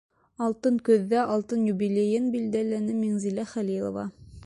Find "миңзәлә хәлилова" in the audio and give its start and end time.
3.05-4.13